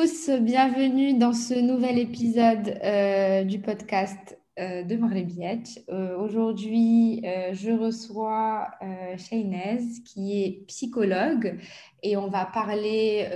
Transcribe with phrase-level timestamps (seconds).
[0.00, 5.84] tous, bienvenue dans ce nouvel épisode euh, du podcast euh, de Marley Biette.
[5.88, 8.68] Euh, aujourd'hui, je reçois
[9.16, 11.58] Shaynez qui est psychologue
[12.04, 13.28] et on va parler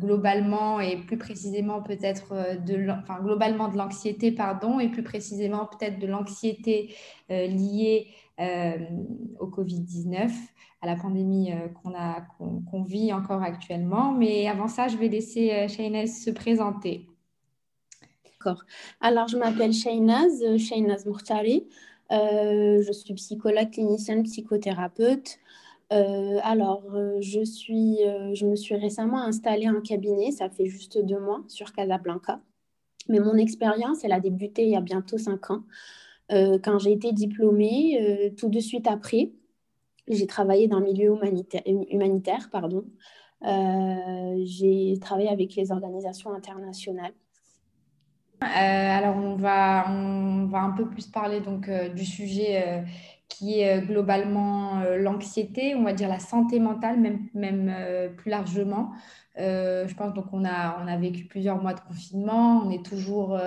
[0.00, 2.88] globalement et plus précisément peut-être de,
[3.22, 6.92] globalement de l'anxiété, pardon, et plus précisément peut-être de l'anxiété
[7.28, 8.08] liée
[9.38, 10.28] au Covid-19
[10.82, 11.68] à la pandémie euh,
[12.70, 14.12] qu'on vit encore actuellement.
[14.12, 17.06] Mais avant ça, je vais laisser euh, Shainaz se présenter.
[18.24, 18.64] D'accord.
[19.00, 21.68] Alors, je m'appelle Shainaz, euh, Shainaz Mourtari.
[22.10, 25.38] je suis psychologue clinicienne, psychothérapeute.
[25.90, 26.84] alors,
[27.20, 27.98] je, suis,
[28.34, 32.40] je me suis récemment installée en cabinet, ça fait juste deux mois, sur Casablanca.
[33.08, 35.62] Mais mon expérience, elle a débuté il y a bientôt cinq ans,
[36.30, 38.32] quand j'ai été diplômée.
[38.36, 39.30] tout de suite après,
[40.14, 41.16] j'ai travaillé dans le milieu
[41.90, 42.84] humanitaire, pardon.
[43.44, 47.12] Euh, j'ai travaillé avec les organisations internationales.
[48.42, 52.84] Euh, alors, on va, on va un peu plus parler donc, euh, du sujet
[53.28, 57.72] qui est globalement l'anxiété, on va dire la santé mentale, même, même
[58.16, 58.90] plus largement.
[59.40, 63.40] Je pense donc on a, on a vécu plusieurs mois de confinement, on est toujours,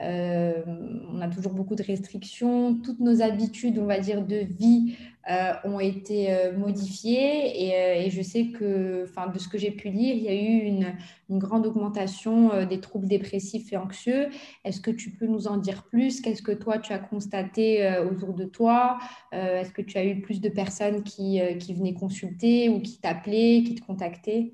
[0.00, 4.96] on a toujours beaucoup de restrictions, toutes nos habitudes, on va dire, de vie
[5.30, 7.66] euh, ont été euh, modifiées.
[7.66, 10.28] Et, euh, et, je sais que, enfin, de ce que j'ai pu lire, il y
[10.28, 10.96] a eu une,
[11.30, 14.30] une grande augmentation des troubles dépressifs et anxieux.
[14.64, 16.20] Est-ce que tu peux nous en dire plus?
[16.20, 18.98] Qu'est-ce que toi, tu as constaté autour de toi?
[19.32, 23.62] Est-ce que tu as eu plus de personnes qui, qui venaient consulter ou qui t'appelaient,
[23.64, 24.52] qui te contactaient?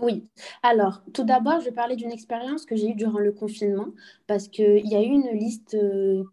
[0.00, 0.28] Oui.
[0.62, 3.88] Alors, tout d'abord, je vais parler d'une expérience que j'ai eue durant le confinement
[4.26, 5.76] parce qu'il y a eu une liste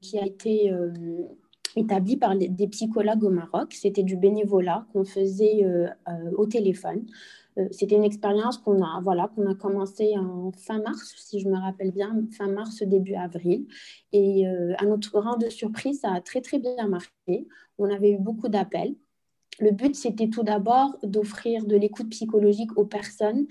[0.01, 0.71] qui a été
[1.75, 3.73] établi par des psychologues au Maroc.
[3.73, 7.05] C'était du bénévolat qu'on faisait euh, euh, au téléphone.
[7.57, 11.47] Euh, c'était une expérience qu'on a, voilà, qu'on a commencé en fin mars, si je
[11.47, 13.67] me rappelle bien, fin mars, début avril.
[14.11, 14.45] Et
[14.77, 17.47] à notre grande surprise, ça a très, très bien marché.
[17.77, 18.95] On avait eu beaucoup d'appels.
[19.59, 23.47] Le but, c'était tout d'abord d'offrir de l'écoute psychologique aux personnes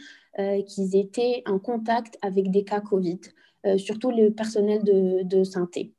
[0.67, 3.21] qui étaient en contact avec des cas Covid,
[3.79, 5.95] surtout le personnel de, santé.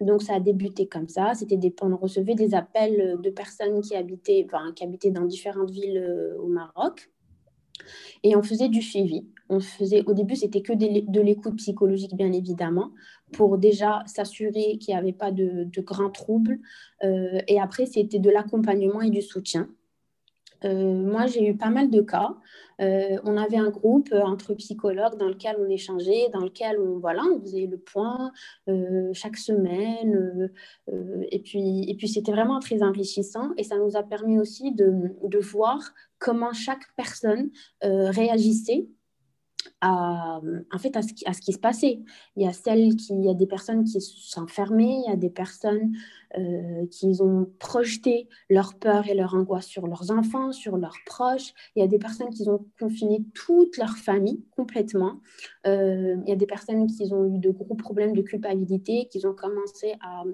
[0.00, 1.34] Donc, ça a débuté comme ça.
[1.34, 5.98] C'était des, on recevait des appels de personnes qui habitaient, qui habitaient dans différentes villes
[5.98, 7.10] euh, au Maroc.
[8.22, 9.26] Et on faisait du suivi.
[9.48, 12.90] On faisait, au début, c'était que de l'écoute psychologique, bien évidemment,
[13.32, 16.58] pour déjà s'assurer qu'il n'y avait pas de, grands troubles.
[17.04, 19.68] Euh, et après, c'était de l'accompagnement et du soutien.
[20.64, 22.34] Euh, moi, j'ai eu pas mal de cas.
[22.80, 27.22] Euh, on avait un groupe entre psychologues dans lequel on échangeait, dans lequel on, voilà,
[27.24, 28.32] on faisait le point
[29.12, 30.50] chaque semaine.
[31.30, 35.38] et puis, et puis c'était vraiment très enrichissant et ça nous a permis aussi de
[35.38, 35.78] voir
[36.18, 37.50] comment chaque personne
[37.82, 38.88] réagissait
[39.86, 40.40] à,
[40.72, 42.00] en fait, à ce, qui, se passait.
[42.34, 45.16] Il y a celles qui, il y a des personnes qui s'enfermaient, il y a
[45.16, 45.92] des personnes
[46.36, 51.54] euh, qui ont projeté leur peur et leur angoisse sur leurs enfants, sur leurs proches.
[51.76, 55.20] Il y a des personnes qui ont confiné toute leur famille complètement.
[55.68, 59.24] Euh, il y a des personnes qui ont eu de gros problèmes de culpabilité, qui
[59.24, 60.24] ont commencé à,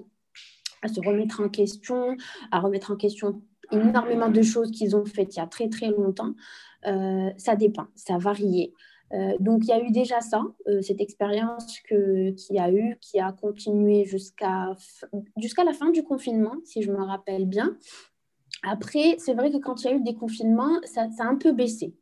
[0.87, 2.17] se remettre en question,
[2.51, 3.41] à remettre en question
[3.71, 6.33] énormément de choses qu'ils ont faites il y a très très longtemps.
[6.87, 8.73] Euh, ça dépend, ça varié.
[9.11, 13.19] Euh, donc, il y a eu déjà ça, euh, cette expérience qui a eu, qui
[13.19, 14.75] a continué jusqu'à
[15.37, 17.77] jusqu'à la fin du confinement, si je me rappelle bien.
[18.63, 21.35] Après, c'est vrai que quand il y a eu des confinements, ça, ça a un
[21.35, 21.95] peu baissé.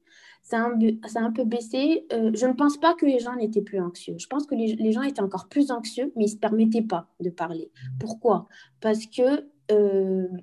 [0.43, 2.05] Ça a un, ça a un peu baissé.
[2.13, 4.15] Euh, je ne pense pas que les gens n'étaient plus anxieux.
[4.17, 6.81] Je pense que les, les, gens étaient encore plus anxieux, mais ils ne se permettaient
[6.81, 7.71] pas de parler.
[7.99, 8.47] Pourquoi?
[8.79, 9.47] Parce que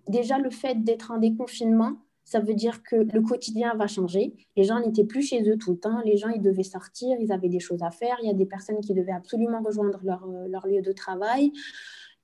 [0.08, 1.98] déjà, le fait d'être en déconfinement,
[2.28, 4.34] ça veut dire que le quotidien va changer.
[4.55, 6.03] Les gens n'étaient plus chez eux tout le temps.
[6.05, 8.19] Les gens, ils devaient sortir, ils avaient des choses à faire.
[8.21, 11.52] Il y a des personnes qui devaient absolument rejoindre leur, euh, leur lieu de travail.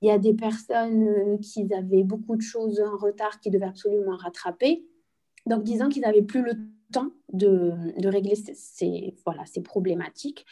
[0.03, 3.65] Il y a des personnes euh, qui avaient beaucoup de choses en retard qui devaient
[3.65, 4.85] absolument rattraper.
[5.47, 6.53] Donc, disons qu'ils n'avaient plus le
[6.93, 10.45] temps de, de régler ces, voilà, ces problématiques.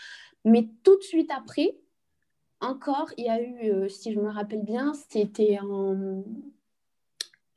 [0.45, 1.77] Mais tout de suite après,
[2.59, 6.23] encore, il y a eu, euh, si je me rappelle bien, c'était en,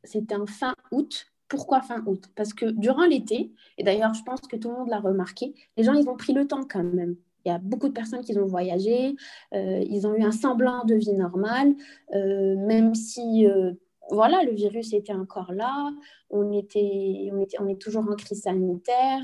[0.05, 2.25] c'était en fin août, pourquoi fin août?
[2.35, 5.85] Parce que durant l'été, et d'ailleurs je pense que tout le monde l'a remarqué, les
[5.85, 7.17] gens ils ont pris le temps quand même.
[7.45, 9.15] Il y a beaucoup de personnes qui ont voyagé,
[9.55, 11.75] euh, ils ont eu un semblant de vie normale,
[12.13, 13.73] euh, même si euh,
[14.11, 15.93] voilà, le virus était encore là,
[16.31, 19.23] on, était, on, était, on est toujours en crise sanitaire,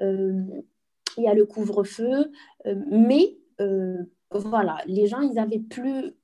[0.00, 2.30] il y a le couvre-feu,
[2.90, 3.38] mais
[4.30, 6.14] voilà, les gens, ils avaient plus,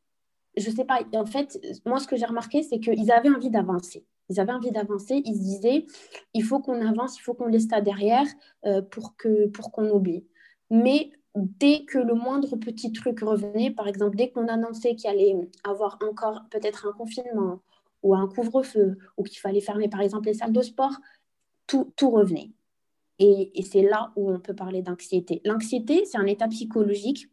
[0.56, 4.04] je sais pas, en fait, moi ce que j'ai remarqué, c'est qu'ils avaient envie d'avancer
[4.30, 5.86] ils avaient envie d'avancer, ils se disaient,
[6.32, 8.26] il faut qu'on avance, il faut qu'on laisse ça derrière
[8.64, 10.24] euh, pour qu'on pour oublie.
[10.70, 15.36] mais dès que le moindre petit truc revenait, par exemple, dès qu'on annonçait qu'il allait
[15.62, 17.60] avoir encore peut-être un confinement
[18.02, 20.96] ou un couvre-feu, ou qu'il fallait fermer par exemple les salles de sport,
[21.66, 22.50] tout, tout revenait.
[23.18, 25.42] Et c'est là où on peut parler d'anxiété.
[25.44, 27.28] L'anxiété, c'est un état psychologique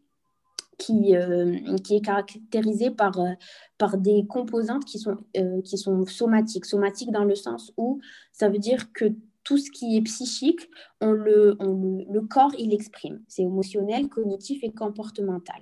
[0.77, 3.33] qui, euh, qui est caractérisé par, euh,
[3.77, 6.65] par des composantes qui sont, euh, qui sont somatiques.
[6.65, 7.99] Somatiques dans le sens où
[8.31, 9.05] ça veut dire que
[9.43, 10.69] tout ce qui est psychique,
[11.01, 13.23] on le, on le, corps, il exprime.
[13.27, 15.61] C'est émotionnel, cognitif et comportemental.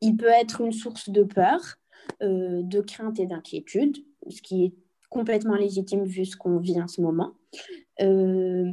[0.00, 1.58] Il peut être une source de peur,
[2.20, 3.96] de crainte et d'inquiétude,
[4.28, 4.74] ce qui est
[5.12, 7.32] complètement légitime vu ce qu'on vit en ce moment.
[8.00, 8.70] Euh,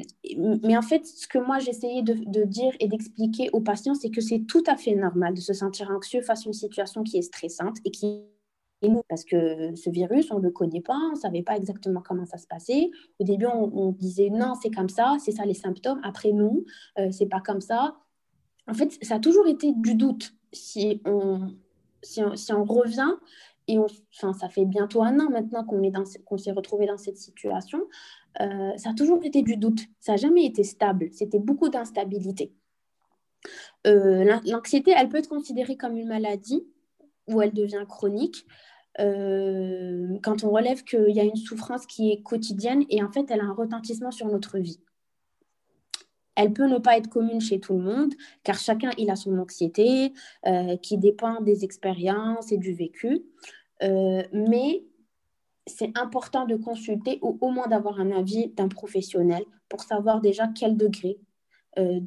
[0.63, 4.09] mais en fait, ce que moi j'essayais de, de, dire et d'expliquer aux patients, c'est
[4.09, 7.17] que c'est tout à fait normal de se sentir anxieux face à une situation qui
[7.17, 8.23] est stressante et qui
[9.09, 12.25] parce que ce virus, on ne le connaît pas, on ne savait pas exactement comment
[12.25, 12.89] ça se passait.
[13.19, 15.99] Au début, on, disait non, c'est comme ça, c'est ça les symptômes.
[16.03, 16.63] Après, non,
[16.97, 17.97] euh, c'est pas comme ça.
[18.67, 20.33] En fait, ça a toujours été du doute.
[20.53, 21.51] Si on,
[22.01, 23.11] si on, si on revient
[23.69, 25.79] et enfin, ça fait bientôt un an maintenant qu'on
[26.25, 27.81] qu'on s'est retrouvé dans cette situation.
[28.41, 29.81] Euh, ça a toujours été du doute.
[29.99, 31.09] Ça n'a jamais été stable.
[31.11, 32.53] C'était beaucoup d'instabilité.
[33.87, 36.67] Euh, l'anxiété, elle peut être considérée comme une maladie
[37.27, 38.45] ou elle devient chronique.
[38.99, 43.29] Euh, quand on relève qu'il y a une souffrance qui est quotidienne et en fait
[43.29, 44.81] elle a un retentissement sur notre vie.
[46.35, 48.13] Elle peut ne pas être commune chez tout le monde,
[48.43, 50.13] car chacun il a son anxiété
[50.81, 53.25] qui dépend des expériences et du vécu.
[53.83, 54.83] Euh, mais
[55.67, 60.47] c'est important de consulter ou au moins d'avoir un avis d'un professionnel pour savoir déjà
[60.47, 61.19] quel degré,
[61.77, 61.99] euh,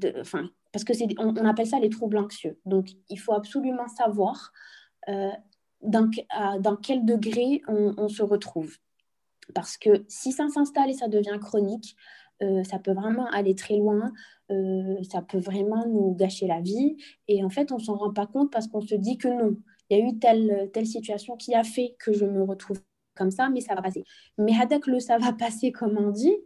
[0.73, 2.59] parce que c'est, on, appelle ça les troubles anxieux.
[2.67, 4.53] Donc, il faut absolument savoir
[5.09, 5.31] euh,
[5.83, 6.11] dans,
[6.61, 8.79] dans, quel degré on, se retrouve.
[9.55, 11.97] Parce que si ça s'installe et ça devient chronique,
[12.65, 14.13] ça peut vraiment aller très loin,
[14.49, 16.97] ça peut vraiment nous gâcher la vie.
[17.29, 19.57] Et en fait, on ne s'en rend pas compte parce qu'on se dit que non,
[19.91, 22.81] il y a eu telle, telle situation qui a fait que je me retrouve
[23.15, 24.05] comme ça, mais ça va passer.
[24.39, 26.37] Mais que le ça va passer, comme on dit,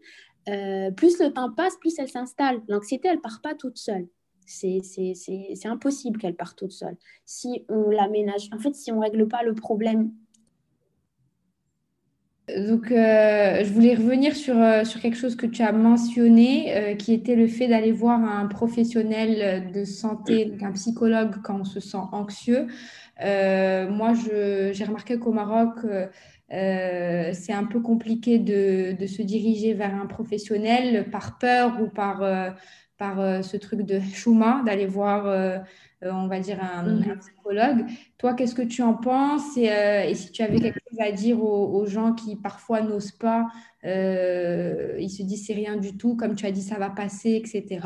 [0.49, 2.61] euh, plus le temps passe, plus elle s'installe.
[2.69, 4.09] L'anxiété, elle part pas toute seule.
[4.47, 4.81] C'est
[5.65, 6.97] impossible qu'elle parte toute seule.
[7.25, 10.13] Si on l'aménage, en fait, si on règle pas le problème
[12.49, 17.13] donc, euh, je voulais revenir sur, euh, sur quelque chose que tu as mentionné, qui
[17.13, 21.99] était le fait d'aller voir un professionnel de santé, un psychologue quand on se sent
[22.13, 22.69] anxieux.
[23.23, 26.07] Euh, moi, j'ai remarqué qu'au Maroc, euh,
[26.53, 31.89] euh, c'est un peu compliqué de, de, se diriger vers un professionnel par peur ou
[31.89, 32.23] par,
[32.99, 35.63] par ce truc de chouma, d'aller voir,
[36.03, 37.19] on va dire, un, mhm.
[37.19, 37.87] psychologue.
[38.19, 39.67] Toi, qu'est-ce que tu en penses et,
[40.09, 43.47] et, si tu avais quelque chose à dire aux, aux gens qui parfois n'osent pas,
[43.85, 47.81] ils se disent c'est rien du tout, comme tu as dit, ça va passer, etc.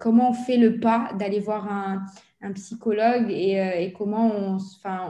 [0.00, 2.04] comment on fait le pas d'aller voir un
[2.44, 4.58] un psychologue et, euh, et comment on,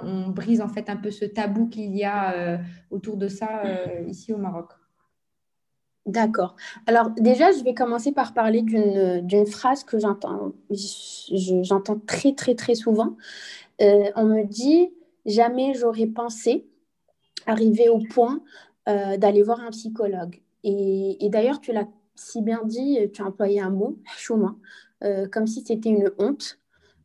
[0.04, 2.58] on brise en fait un peu ce tabou qu'il y a euh,
[2.90, 4.70] autour de ça euh, ici au Maroc?
[6.06, 6.54] D'accord.
[6.86, 10.52] Alors déjà, je vais commencer par parler d'une phrase que j'entends
[12.06, 13.16] très très très souvent.
[13.80, 14.90] on me dit
[15.24, 16.66] jamais j'aurais pensé
[17.46, 18.42] arriver au point
[18.86, 20.42] d'aller voir un psychologue.
[20.62, 24.56] Et, d'ailleurs, tu l'as si bien dit, tu as employé un mot, chouma,
[25.32, 26.58] comme si c'était une honte.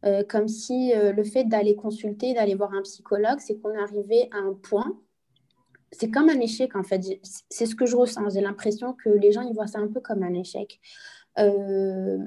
[0.05, 4.29] Euh, comme si euh, le fait d'aller consulter, d'aller voir un psychologue, c'est qu'on arrivé
[4.31, 4.97] à un point.
[5.91, 7.03] C'est comme un échec, en fait.
[7.49, 8.29] C'est ce que je ressens.
[8.29, 10.79] J'ai l'impression que les gens, ils voient ça un peu comme un échec.
[11.37, 12.19] Euh,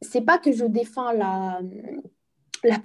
[0.00, 1.60] c'est pas que je défends la,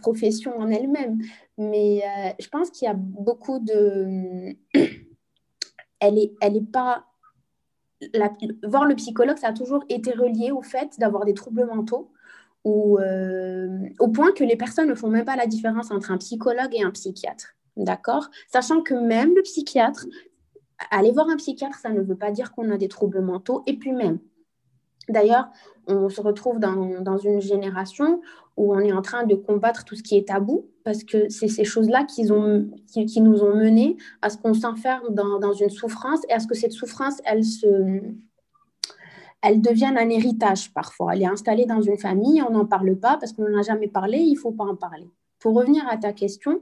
[0.02, 1.20] profession en elle-même,
[1.58, 4.56] mais euh, je pense qu'il y a beaucoup de...
[6.00, 7.06] elle est, elle est pas...
[8.64, 12.12] Voir le psychologue, ça a toujours été relié au fait d'avoir des troubles mentaux
[12.66, 16.74] euh, au point que les personnes ne font même pas la différence entre un psychologue
[16.74, 17.56] et un psychiatre.
[17.78, 18.30] D'accord?
[18.52, 20.06] Sachant que même le psychiatre,
[20.92, 23.64] aller voir un psychiatre, ça ne veut pas dire qu'on a des troubles mentaux.
[23.68, 24.20] Et puis même,
[25.08, 25.50] d'ailleurs,
[25.88, 28.22] on se retrouve dans, dans, une génération
[28.58, 31.48] où on est en train de combattre tout ce qui est tabou, parce que c'est
[31.48, 36.34] ces choses-là qui, nous ont menés à ce qu'on s'enferme dans, dans, une souffrance et
[36.34, 38.02] à ce que cette souffrance, elle se,
[39.42, 41.16] elles deviennent un héritage parfois.
[41.16, 43.88] Elle est installée dans une famille, on n'en parle pas parce qu'on n'en a jamais
[43.88, 45.10] parlé, il ne faut pas en parler.
[45.40, 46.62] Pour revenir à ta question,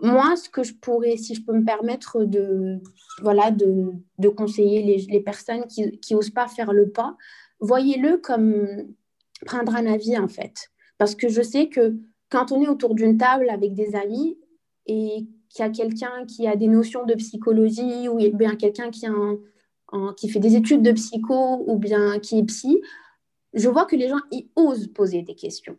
[0.00, 2.80] moi, ce que je pourrais, si je peux me permettre de,
[3.20, 7.16] voilà, de, conseiller les, personnes qui n'osent pas faire le pas,
[7.60, 8.94] voyez-le comme
[9.44, 10.70] prendre un avis en fait.
[10.98, 11.96] Parce que je sais que
[12.30, 14.38] quand on est autour d'une table avec des amis
[14.86, 20.28] et qu'il y a quelqu'un qui a des notions de psychologie ou bien quelqu'un qui
[20.28, 22.80] fait des études de psycho ou bien qui est psy,
[23.54, 25.76] je vois que les gens ils osent poser des questions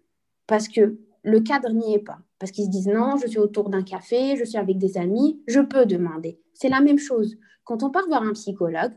[0.48, 2.20] parce que le cadre n'y est pas.
[2.40, 5.42] Parce qu'ils se disent non, je suis autour d'un café, je suis avec des amis,
[5.48, 6.40] je peux demander.
[6.54, 7.38] C'est la même chose.
[7.66, 8.94] Quand on part voir un psychologue,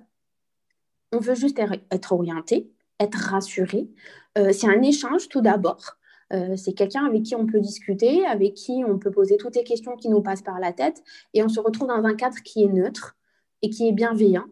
[1.13, 3.91] on veut juste être orienté, être rassuré.
[4.39, 5.99] Euh, c'est un échange tout d'abord.
[6.33, 9.65] Euh, c'est quelqu'un avec qui on peut discuter, avec qui on peut poser toutes les
[9.65, 11.03] questions qui nous passent par la tête,
[11.35, 13.17] et on se retrouve dans un cadre qui est neutre
[13.61, 14.47] et qui est bienveillant,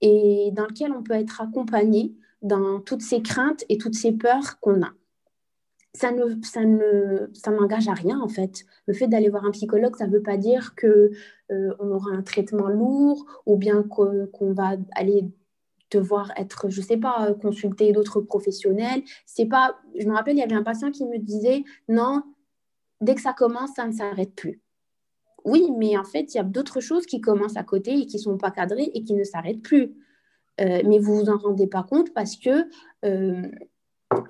[0.00, 4.60] et dans lequel on peut être accompagné dans toutes ces craintes et toutes ces peurs
[4.60, 4.92] qu'on a.
[5.94, 8.64] Ça ne, ça ne, ça n'engage à rien en fait.
[8.86, 11.10] Le fait d'aller voir un psychologue, ça ne veut pas dire que
[11.52, 15.24] euh, on aura un traitement lourd ou bien qu'on va aller
[15.92, 19.02] devoir être, je sais pas, consulter d'autres professionnels.
[19.24, 22.22] C'est pas, je me rappelle, il y avait un patient qui me disait non,
[23.00, 24.60] dès que ça commence, ça ne s'arrête plus.
[25.44, 28.18] Oui, mais en fait, il y a d'autres choses qui commencent à côté et qui
[28.18, 29.94] sont pas cadrées et qui ne s'arrêtent plus.
[30.60, 32.68] Euh, mais vous vous en rendez pas compte parce que
[33.04, 33.50] euh,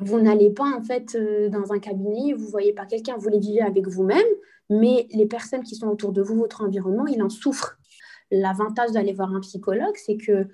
[0.00, 3.38] vous n'allez pas en fait euh, dans un cabinet, vous voyez pas quelqu'un, vous les
[3.38, 4.26] vivez avec vous-même,
[4.71, 7.79] mais les personnes qui sont autour de vous, votre environnement, il en souffre.
[8.31, 10.49] L'avantage d'aller voir un psychologue, c'est que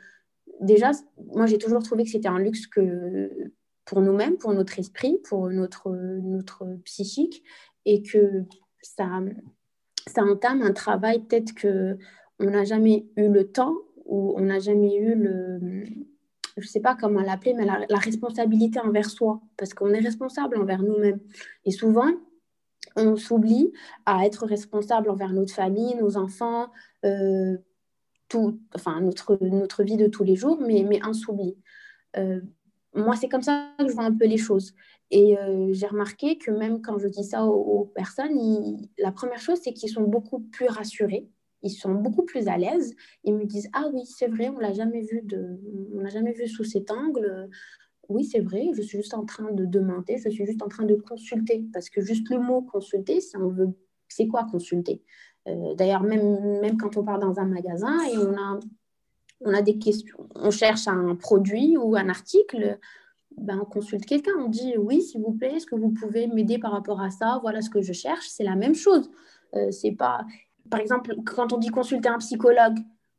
[0.61, 0.91] déjà,
[1.35, 3.53] moi j'ai toujours trouvé que c'était un luxe que
[3.85, 7.43] pour nous-mêmes, pour notre esprit, pour notre, notre psychique,
[7.85, 8.45] et que
[8.83, 9.09] ça,
[10.07, 11.97] ça entame un travail peut-être que
[12.39, 15.85] on n'a jamais eu le temps où on n'a jamais eu le,
[16.61, 20.59] je ne sais pas comment l'appeler, mais la, responsabilité envers soi, parce qu'on est responsable
[20.59, 21.21] envers nous-mêmes.
[21.65, 22.11] Et souvent,
[22.97, 23.73] on s'oublie
[24.07, 26.69] à être responsable envers notre famille, nos enfants,
[27.05, 27.57] euh,
[28.29, 31.57] tout, enfin notre, notre vie de tous les jours, mais, mais on s'oublie.
[32.17, 32.41] Euh,
[32.95, 34.75] moi, c'est comme ça que je vois un peu les choses.
[35.11, 39.59] Et euh, j'ai remarqué que même quand je dis ça aux, personnes, la première chose,
[39.63, 41.29] c'est qu'ils sont beaucoup plus rassurés
[41.63, 42.95] ils sont beaucoup plus à l'aise.
[43.25, 45.59] Ils me disent ah oui c'est vrai on l'a jamais vu de
[45.95, 47.49] on l'a jamais vu sous cet angle.
[48.09, 50.85] Oui c'est vrai je suis juste en train de demander je suis juste en train
[50.85, 53.71] de consulter parce que juste le mot consulter si on veut
[54.09, 55.03] c'est quoi consulter?
[55.49, 58.61] Euh, D'ailleurs même même quand on part dans un magasin et on a
[59.43, 62.79] on a des questions on cherche un produit ou un article
[63.37, 66.59] ben, on consulte quelqu'un, on dit oui, s'il vous plaît, est-ce que vous pouvez m'aider
[66.59, 67.39] par rapport à ça?
[67.43, 68.27] Voilà ce que je cherche.
[68.29, 69.11] C'est la même chose.
[69.55, 70.25] Euh, c'est pas
[70.69, 72.79] par exemple, quand on dit consulter un psychologue,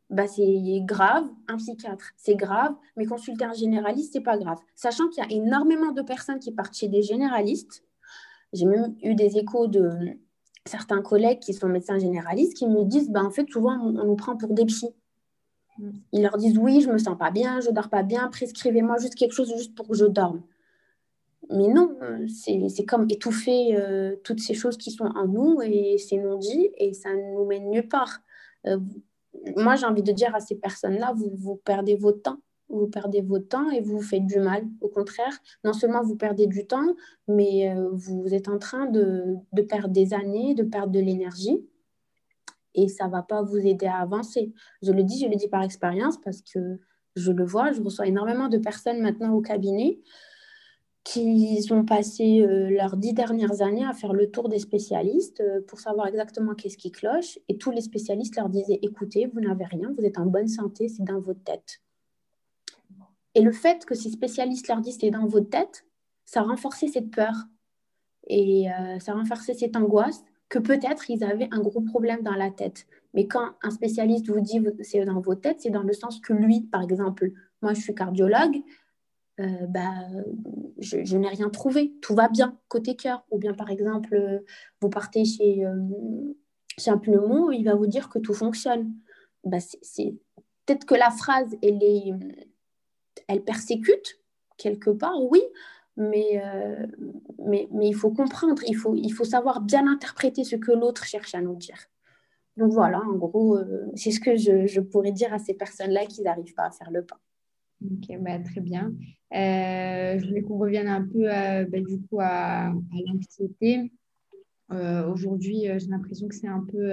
[0.10, 4.58] bah, c'est grave, un psychiatre, c'est grave, mais consulter un généraliste, c'est pas grave.
[4.76, 7.84] Sachant qu'il y a énormément de personnes qui partent chez des généralistes.
[8.52, 9.90] J'ai même eu des échos de
[10.66, 14.16] certains collègues qui sont médecins généralistes qui me disent, bah, en fait, souvent, on, nous
[14.18, 14.94] prend pour des psys.
[16.12, 19.16] Ils leur disent, oui, je me sens pas bien, je dors pas bien, prescrivez-moi juste
[19.16, 20.42] quelque chose juste pour que je dorme.
[21.52, 26.18] Mais non, c'est comme étouffer euh, toutes ces choses qui sont en nous et c'est
[26.18, 28.20] non dit et ça ne nous mène nulle part.
[28.68, 28.80] Euh,
[29.58, 32.40] moi, j'ai envie de dire à ces personnes-là, vous, vous perdez votre temps.
[32.70, 34.64] Vous perdez votre temps et vous vous faites du mal.
[34.80, 36.96] Au contraire, non seulement vous perdez du temps,
[37.28, 41.66] mais euh, vous êtes en train de, de, perdre des années, de perdre de l'énergie
[42.74, 44.54] et ça ne va pas vous aider à avancer.
[44.82, 46.80] Je le dis, je le dis par expérience parce que
[47.16, 50.00] je le vois, je reçois énormément de personnes maintenant au cabinet
[51.04, 55.62] qui ont passé euh, leurs dix dernières années à faire le tour des spécialistes euh,
[55.68, 57.40] pour savoir exactement qu'est-ce qui cloche.
[57.48, 60.88] Et tous les spécialistes leur disaient, écoutez, vous n'avez rien, vous êtes en bonne santé,
[60.90, 61.82] c'est dans votre tête.
[63.34, 65.86] Et le fait que ces spécialistes leur disent, c'est dans votre tête,
[66.26, 67.34] ça renforçait cette peur.
[68.28, 72.52] Et euh, ça renforçait cette angoisse que peut-être ils avaient un gros problème dans la
[72.52, 72.86] tête.
[73.14, 76.34] Mais quand un spécialiste vous dit c'est dans votre tête, c'est dans le sens que
[76.34, 77.32] lui, par exemple,
[77.62, 78.62] moi je suis cardiologue,
[79.42, 79.94] euh, bah,
[80.78, 83.26] je, n'ai rien trouvé, tout va bien côté cœur.
[83.32, 84.44] Ou bien par exemple,
[84.82, 85.76] vous partez chez, euh,
[86.78, 88.94] chez un pneumon, il va vous dire que tout fonctionne.
[89.44, 90.16] Bah, c'est,
[90.66, 92.14] Peut-être que la phrase, elle, est,
[93.28, 94.20] elle persécute
[94.58, 95.42] quelque part, oui,
[95.98, 96.86] mais, euh,
[97.82, 101.42] il faut comprendre, il faut, il faut savoir bien interpréter ce que l'autre cherche à
[101.42, 101.88] nous dire.
[102.58, 103.58] Donc voilà, en gros,
[103.96, 106.92] c'est ce que je, je pourrais dire à ces personnes-là qui n'arrivent pas à faire
[106.92, 107.20] le pas.
[107.84, 108.94] Ok, bah, très bien.
[109.34, 112.72] Euh, je voulais qu'on revienne un peu euh, bah, du coup à,
[113.08, 113.92] l'anxiété.
[114.72, 116.92] Euh, aujourd'hui, j'ai l'impression que c'est un peu,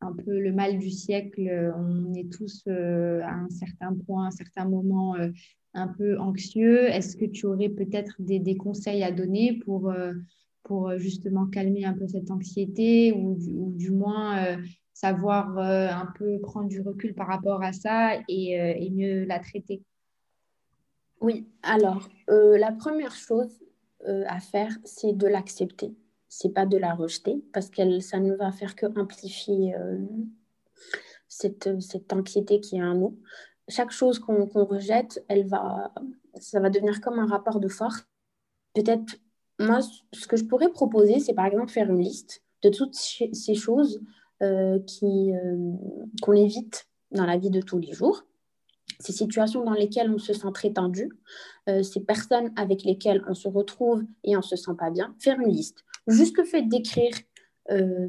[0.00, 1.72] un peu le mal du siècle.
[1.76, 5.14] On est tous à un certain point, à un certain moment
[5.74, 6.88] un peu anxieux.
[6.88, 9.92] Est-ce que tu aurais peut-être des, des, conseils à donner pour,
[10.62, 14.58] pour justement calmer un peu cette anxiété ou, ou du moins
[14.94, 19.82] savoir un peu prendre du recul par rapport à ça et, et mieux la traiter?
[21.24, 23.58] Oui, alors euh, la première chose
[24.06, 25.96] euh, à faire, c'est de l'accepter.
[26.28, 30.04] C'est pas de la rejeter parce que ça ne va faire que amplifier euh,
[31.26, 33.18] cette, cette, anxiété qui est en nous.
[33.68, 35.94] chaque chose qu'on rejette, elle va,
[36.34, 38.06] ça va devenir comme un rapport de force.
[38.74, 39.16] Peut-être,
[39.58, 39.78] moi,
[40.12, 44.02] ce que je pourrais proposer, c'est par exemple faire une liste de toutes ces choses
[44.40, 44.82] qu'on
[46.34, 48.26] évite dans la vie de tous les jours,
[49.00, 51.10] ces situations dans lesquelles on se sent très tendu,
[51.68, 55.14] euh, ces personnes avec lesquelles on se retrouve et on ne se sent pas bien,
[55.18, 55.84] faire une liste.
[56.06, 57.14] Juste le fait d'écrire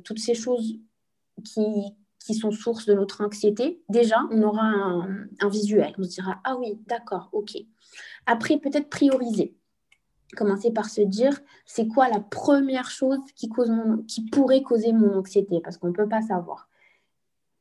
[0.03, 0.79] toutes ces choses
[1.45, 5.93] qui, sont source de notre anxiété, déjà, on aura un, visuel.
[5.97, 7.55] On se dira, ah oui, d'accord, ok.
[8.25, 9.55] Après, peut-être prioriser
[10.35, 13.49] commencer par se dire c'est quoi la première chose qui
[14.29, 15.61] pourrait causer mon anxiété?
[15.63, 16.67] Parce qu'on ne peut pas savoir.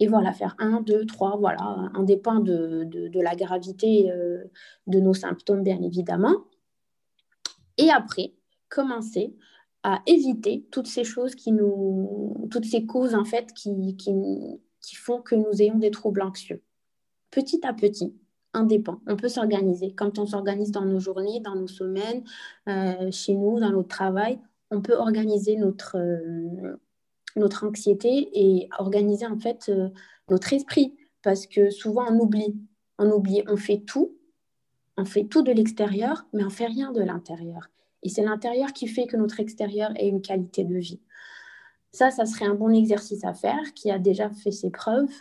[0.00, 4.44] Et voilà, faire un, deux, trois, voilà, indépendant de, de, de la gravité euh,
[4.86, 6.34] de nos symptômes, bien évidemment.
[7.78, 8.34] Et après,
[8.68, 9.36] commencer
[9.82, 14.12] à éviter toutes ces choses qui nous, toutes ces causes en fait qui, qui,
[14.80, 16.62] qui font que nous ayons des troubles anxieux.
[17.30, 18.16] Petit à petit,
[18.54, 19.00] indépend.
[19.06, 19.92] On peut s'organiser.
[19.94, 22.24] Quand on s'organise dans nos journées, dans nos semaines,
[22.68, 26.76] euh, chez nous, dans notre travail, on peut organiser notre, euh,
[27.36, 29.88] notre anxiété et organiser en fait euh,
[30.30, 30.96] notre esprit.
[31.22, 32.54] Parce que souvent, on oublie.
[32.98, 34.16] On oublie, on fait tout.
[34.96, 37.68] On fait tout de l'extérieur, mais on fait rien de l'intérieur.
[38.02, 41.00] Et c'est l'intérieur qui fait que notre extérieur ait une qualité de vie.
[41.90, 45.12] Ça, ça serait un bon exercice à faire qui a déjà fait ses preuves.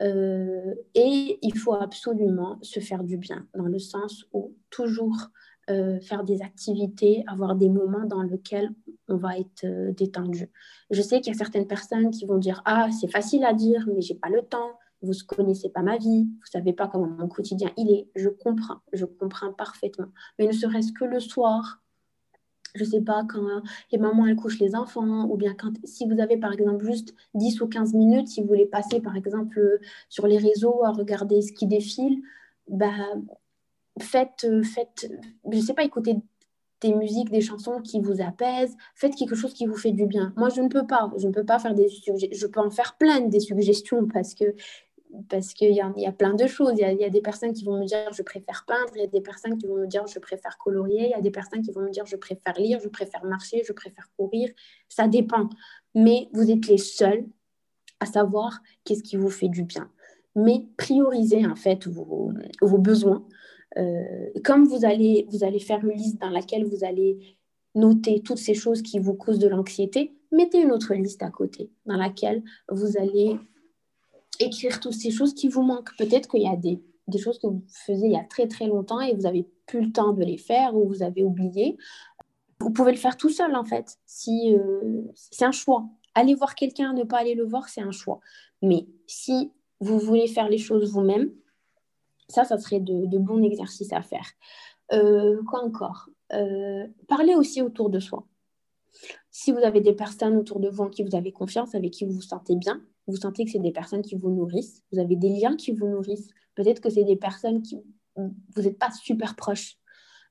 [0.00, 5.28] Euh, et il faut absolument se faire du bien, dans le sens où toujours
[5.70, 8.70] euh, faire des activités, avoir des moments dans lesquels
[9.08, 10.50] on va être euh, détendu.
[10.90, 13.86] Je sais qu'il y a certaines personnes qui vont dire Ah, c'est facile à dire,
[13.86, 17.06] mais j'ai pas le temps, vous ne connaissez pas ma vie, vous savez pas comment
[17.06, 18.08] mon quotidien il est.
[18.16, 20.08] Je comprends, je comprends parfaitement.
[20.38, 21.80] Mais ne serait-ce que le soir,
[22.74, 26.18] je sais pas, quand les mamans elles couchent les enfants, ou bien quand, si vous
[26.20, 30.26] avez par exemple juste 10 ou 15 minutes, si vous voulez passer par exemple sur
[30.26, 32.20] les réseaux à regarder ce qui défile,
[32.68, 33.14] bah,
[34.02, 35.10] faites, faites,
[35.50, 36.16] je sais pas, écoutez
[36.82, 40.32] des musiques, des chansons qui vous apaisent, faites quelque chose qui vous fait du bien.
[40.36, 42.70] Moi, je ne peux pas, je ne peux pas faire des suggestions, je peux en
[42.70, 44.54] faire plein des suggestions parce que
[45.28, 46.72] parce qu'il y, y, a plein de choses.
[46.78, 49.08] Il y, a, des personnes qui vont me dire je préfère peindre, il y a
[49.08, 51.70] des personnes qui vont me dire je préfère colorier, il y a des personnes qui
[51.70, 54.48] vont me dire je préfère lire, je préfère marcher, je préfère courir.
[54.88, 55.50] Ça dépend.
[55.94, 57.26] Mais vous êtes les seuls
[58.00, 59.90] à savoir qu'est-ce qui vous fait du bien.
[60.34, 63.26] Mais priorisez en fait vos, vos besoins.
[63.78, 67.36] Euh, comme vous allez, vous allez faire une liste dans laquelle vous allez
[67.74, 71.70] noter toutes ces choses qui vous causent de l'anxiété, mettez une autre liste à côté
[71.86, 73.38] dans laquelle vous allez
[74.40, 75.96] écrire toutes ces choses qui vous manquent.
[75.96, 78.66] Peut-être qu'il y a des, des, choses que vous faisiez il y a très très
[78.66, 81.76] longtemps et vous n'avez plus le temps de les faire ou vous avez oublié.
[82.60, 83.98] Vous pouvez le faire tout seul en fait.
[84.06, 85.86] Si, euh, c'est un choix.
[86.14, 88.20] Aller voir quelqu'un, ne pas aller le voir, c'est un choix.
[88.60, 91.30] Mais si vous voulez faire les choses vous-même,
[92.32, 94.26] ça, ça serait de, bons exercices à faire.
[94.92, 96.08] Euh, quoi encore?
[96.32, 98.26] Euh, Parlez aussi autour de soi.
[99.30, 102.04] Si vous avez des personnes autour de vous en qui vous avez confiance, avec qui
[102.04, 105.16] vous vous sentez bien, vous sentez que c'est des personnes qui vous nourrissent, vous avez
[105.16, 106.28] des liens qui vous nourrissent.
[106.54, 107.82] Peut-être que c'est des personnes qui
[108.16, 109.78] vous n'êtes pas super proches,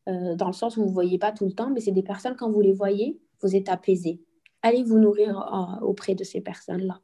[0.07, 2.03] euh, dans le sens où vous ne voyez pas tout le temps, mais c'est des
[2.03, 4.21] personnes, quand vous les voyez, vous êtes apaisé.
[4.61, 7.01] Allez vous nourrir auprès de ces personnes-là.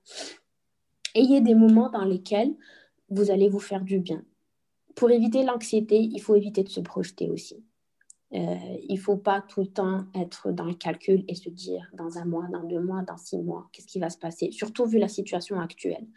[1.16, 2.54] Ayez des moments dans lesquels
[3.10, 4.24] vous allez vous faire du bien.
[4.98, 7.64] Pour éviter l'anxiété, il faut éviter de se projeter aussi.
[8.34, 8.56] Euh,
[8.90, 12.18] il ne faut pas tout le temps être dans le calcul et se dire dans
[12.18, 14.98] un mois, dans deux mois, dans six mois, qu'est-ce qui va se passer, surtout vu
[14.98, 16.08] la situation actuelle.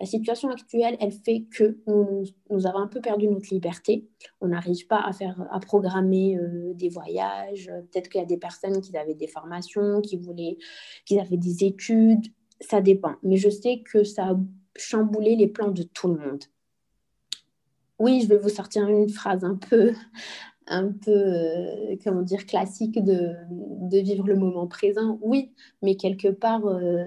[0.00, 4.08] La situation actuelle, elle fait que nous, avons un peu perdu notre liberté.
[4.40, 7.70] On n'arrive pas à, faire, à programmer euh, des voyages.
[7.92, 10.58] Peut-être qu'il y a des personnes qui avaient des formations, qui, voulaient,
[11.06, 12.26] qui avaient des études.
[12.60, 13.14] Ça dépend.
[13.22, 14.36] Mais je sais que ça a
[14.76, 16.44] chamboulé les plans de tout le monde.
[17.98, 19.94] Oui, je vais vous sortir une phrase un peu,
[20.66, 25.52] un peu, euh, comment dire, classique de, de, vivre le moment présent, oui,
[25.82, 27.04] mais quelque part, euh,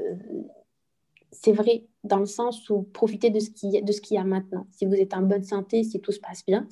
[1.31, 4.67] c'est vrai, dans le sens où profiter de ce qu'il y, y, a maintenant.
[4.71, 6.67] Si vous êtes en bonne santé, si tout se passe bien,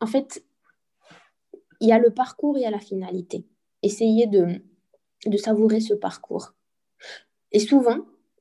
[0.00, 0.44] en fait,
[1.80, 3.46] il y a le parcours, il y a la finalité.
[3.82, 4.62] Essayez de,
[5.26, 6.54] de savourer ce parcours.
[7.50, 7.98] Et souvent,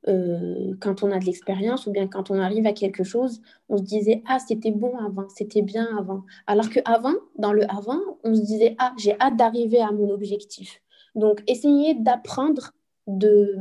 [0.08, 3.78] euh, quand on a de l'expérience ou bien quand on arrive à quelque chose, on
[3.78, 6.24] se disait ah c'était bon avant, c'était bien avant.
[6.48, 10.10] Alors que avant, dans le avant, on se disait ah j'ai hâte d'arriver à mon
[10.10, 10.82] objectif.
[11.16, 12.72] Donc essayez d'apprendre
[13.08, 13.56] de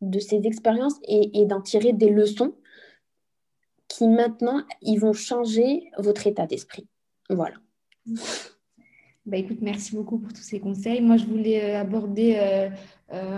[0.00, 2.54] de ces expériences et, et d'en tirer des leçons
[3.86, 6.88] qui maintenant ils vont changer votre état d'esprit.
[7.28, 7.56] Voilà.
[9.30, 11.00] Bah, écoute, merci beaucoup pour tous ces conseils.
[11.00, 12.68] Moi, je voulais euh, aborder euh,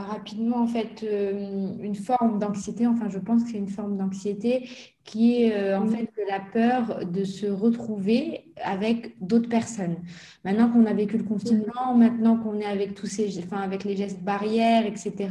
[0.00, 4.68] rapidement, en fait, une forme d'anxiété, enfin, je pense que c'est une forme d'anxiété
[5.05, 9.96] qui est en fait la peur de se retrouver avec d'autres personnes.
[10.44, 13.96] Maintenant qu'on a vécu le confinement, maintenant qu'on est avec tous ces, enfin, avec les
[13.96, 15.28] gestes barrières, etc.,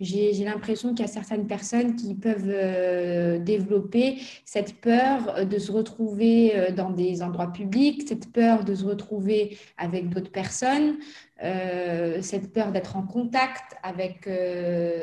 [0.00, 5.70] j'ai l'impression qu'il y a certaines personnes qui peuvent euh, développer cette peur de se
[5.70, 10.96] retrouver euh, dans des endroits publics, cette peur de se retrouver avec d'autres personnes,
[11.44, 14.28] euh, cette peur d'être en contact avec,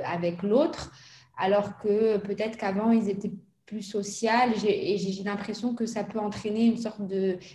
[0.03, 0.91] avec l'autre,
[1.37, 3.31] alors que peut-être qu'avant, ils étaient
[3.65, 7.01] plus social et j'ai l'impression que ça peut entraîner une sorte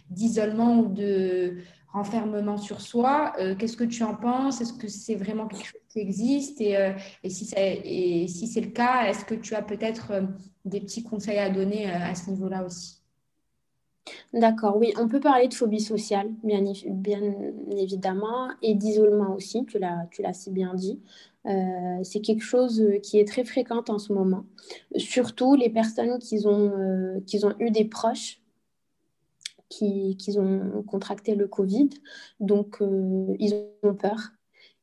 [0.09, 1.59] d'isolement ou de
[1.97, 3.33] renfermement sur soi.
[3.59, 4.61] Qu'est-ce que tu en penses?
[4.61, 6.61] Est-ce que c'est vraiment quelque chose existe?
[6.61, 6.93] Et, euh,
[7.27, 10.23] si c'est le cas, est-ce que tu as peut-être euh,
[10.65, 13.03] des petits conseils à donner euh, à ce niveau-là aussi?
[14.33, 16.65] D'accord, oui, on peut parler de phobie sociale, bien,
[17.73, 21.01] évidemment, et d'isolement aussi, tu l'as si bien dit.
[21.45, 24.45] c'est quelque chose qui est très fréquent en ce moment.
[24.97, 26.39] Surtout les personnes qui
[27.27, 28.41] qui ont eu des proches
[29.68, 31.90] qui, ont contracté le Covid.
[32.40, 32.79] Donc,
[33.38, 34.18] ils ont peur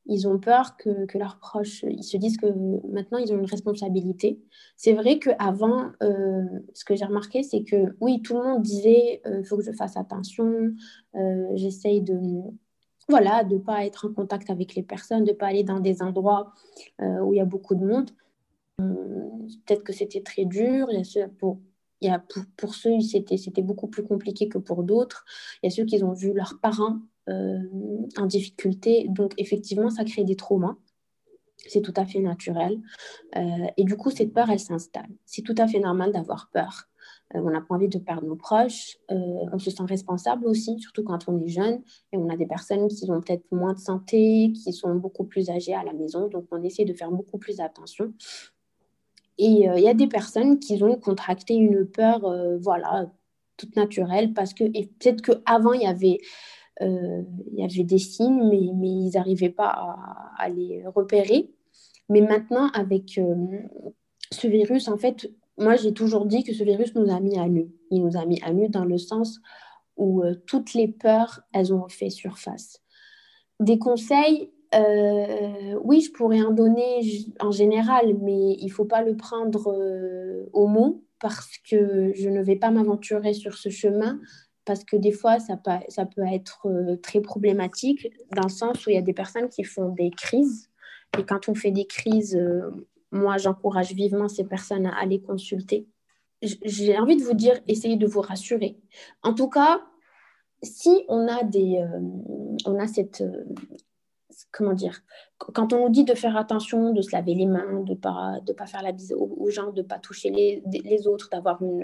[0.06, 2.48] ils ont peur que, que, leurs proches, ils se disent que
[2.92, 4.42] maintenant, ils ont une responsabilité.
[4.76, 6.44] C'est vrai qu'avant, euh,
[6.74, 9.64] ce que j'ai remarqué, c'est que oui, tout le monde disait, il euh, faut que
[9.64, 10.74] je fasse attention,
[11.16, 12.20] euh, j'essaye de
[13.10, 15.82] voilà, de ne pas être en contact avec les personnes, de ne pas aller dans
[15.82, 16.54] des endroits
[17.00, 18.10] où il y a beaucoup de monde.
[18.78, 20.88] Peut-être que c'était très dur.
[20.90, 21.60] Il pour,
[22.04, 25.26] il y a, pour, pour ceux, c'était beaucoup plus compliqué que pour d'autres.
[25.62, 27.60] Il y a ceux qui ont vu leurs parents euh,
[28.18, 29.08] en difficulté.
[29.10, 30.76] Donc, effectivement, ça crée des traumas.
[31.58, 32.82] C'est tout à fait naturel.
[33.38, 35.08] Euh, et du coup, cette peur, elle s'installe.
[35.26, 36.90] C'est tout à fait normal d'avoir peur.
[37.36, 38.98] Euh, on n'a pas envie de perdre nos proches.
[39.08, 41.82] on se sent responsable aussi, surtout quand on est jeune.
[42.12, 45.50] Et on a des personnes qui ont peut-être moins de santé, qui sont beaucoup plus
[45.50, 46.28] âgées à la maison.
[46.28, 48.14] Donc, on essaie de faire beaucoup plus attention.
[49.38, 52.22] Et il y a des personnes qui ont contracté une peur,
[52.62, 53.12] voilà,
[53.58, 56.20] toute naturelle, parce que peut-être qu'avant, il y avait
[56.82, 59.98] euh, il y avait des signes, mais, ils n'arrivaient pas
[60.38, 61.52] à, les repérer.
[62.10, 63.60] Mais maintenant, avec euh,
[64.32, 67.48] ce virus, en fait, moi, j'ai toujours dit que ce virus nous a mis à
[67.48, 67.72] nu.
[67.92, 69.40] Il nous a mis à nu dans le sens
[69.98, 72.82] où euh, toutes les peurs, elles ont fait surface.
[73.60, 74.52] Des conseils,
[75.84, 77.02] oui, je pourrais en donner
[77.40, 82.42] en général, mais il ne faut pas le prendre au mot parce que je ne
[82.42, 84.20] vais pas m'aventurer sur ce chemin
[84.66, 88.96] parce que des fois, ça peut, être euh, très problématique dans le sens où il
[88.96, 90.70] y a des personnes qui font des crises.
[91.18, 92.72] Et quand on fait des crises, euh,
[93.12, 95.88] moi, j'encourage vivement ces personnes à aller consulter.
[96.42, 98.78] J'ai envie de vous dire, essayez de vous rassurer.
[99.22, 99.82] En tout cas,
[100.62, 102.00] si on a, des, euh,
[102.66, 103.24] on a cette...
[104.54, 105.02] comment dire
[105.38, 108.40] Quand on nous dit de faire attention, de se laver les mains, de ne pas,
[108.46, 111.62] de pas faire la bise aux, gens, de ne pas toucher les, les autres, d'avoir
[111.62, 111.84] une,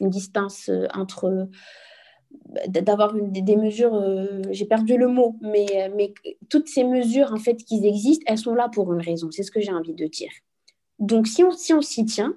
[0.00, 1.48] une distance euh, entre
[2.68, 6.14] d'avoir des, mesures, euh, j'ai perdu le mot, mais, mais
[6.48, 9.50] toutes ces mesures en fait qui existent, elles sont là pour une raison, c'est ce
[9.50, 10.30] que j'ai envie de dire.
[11.00, 12.36] Donc si on si on s'y tient,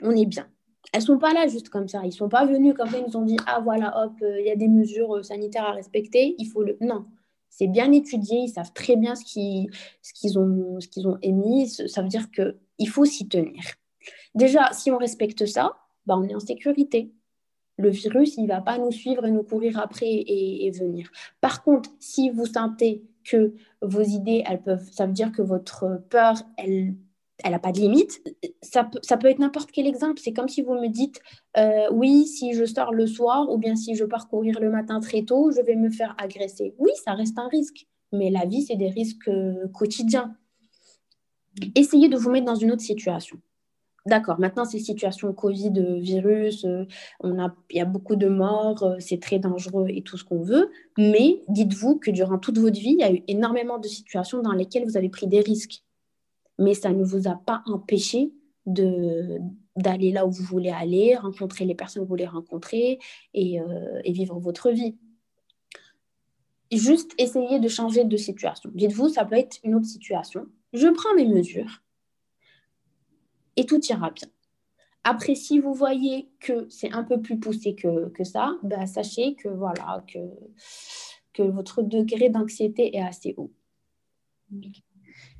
[0.00, 0.48] on est bien.
[0.92, 3.16] Elles sont pas là juste comme ça, ils sont pas venus comme ça, ils nous
[3.16, 6.46] ont dit ah voilà hop, euh, il y a des mesures sanitaires à respecter, il
[6.46, 7.04] faut le non.
[7.56, 12.56] C'est bien étudié, ils savent très bien ce qu'ils ont émis, ça veut dire que
[12.78, 13.62] il faut s'y tenir.
[14.34, 17.12] Déjà, si on respecte ça, bah, on est en sécurité.
[17.78, 21.08] Le virus, il ne va pas nous suivre et nous courir après et, venir.
[21.40, 26.02] Par contre, si vous sentez que vos idées, elles peuvent, ça veut dire que votre
[26.10, 26.96] peur, elle
[27.42, 28.22] elle n'a pas de limite.
[28.62, 30.20] Ça, peut être n'importe quel exemple.
[30.22, 31.20] C'est comme si vous me dites,
[31.56, 35.00] euh, oui, si je sors le soir ou bien si je pars courir le matin
[35.00, 36.74] très tôt, je vais me faire agresser.
[36.78, 37.86] Oui, ça reste un risque.
[38.12, 40.36] Mais la vie, c'est des risques euh, quotidiens.
[41.74, 43.38] Essayez de vous mettre dans une autre situation.
[44.06, 49.20] D'accord, maintenant, ces situations Covid, euh, virus, a, il y a beaucoup de morts, c'est
[49.20, 50.70] très dangereux et tout ce qu'on veut.
[50.98, 54.52] Mais dites-vous que durant toute votre vie, il y a eu énormément de situations dans
[54.52, 55.83] lesquelles vous avez pris des risques.
[56.58, 58.32] Mais ça ne vous a pas empêché
[58.66, 62.98] d'aller là où vous voulez aller, rencontrer les personnes que vous voulez rencontrer
[63.34, 63.58] et,
[64.04, 64.96] et vivre votre vie.
[66.72, 68.70] Juste essayez de changer de situation.
[68.74, 70.46] Dites-vous, ça peut être une autre situation.
[70.72, 71.82] Je prends mes mesures
[73.56, 74.28] et tout ira bien.
[75.04, 79.48] Après, si vous voyez que c'est un peu plus poussé que, ça, bah, sachez que,
[79.48, 80.04] voilà,
[81.34, 83.52] que votre degré d'anxiété est assez haut.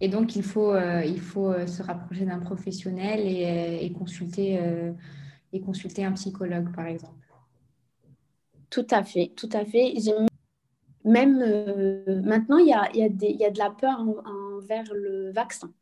[0.00, 4.61] Et donc, il faut, euh, il faut euh, se rapprocher d'un professionnel et, euh, consulter,
[5.52, 7.14] et consulter un psychologue, par exemple.
[8.70, 9.94] Tout à fait, tout à fait.
[11.04, 11.38] même
[12.24, 15.72] maintenant, il y a, y, y a, de la peur envers le vaccin,